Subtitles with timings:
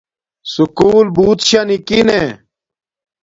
[0.53, 2.21] سکُول بوت شاہ نیکی نے